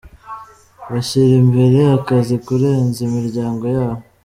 Bashyira 0.91 1.33
imbere 1.43 1.79
akazi 1.97 2.35
kurenza 2.45 2.99
imiryango 3.07 3.65
yabo. 3.77 4.03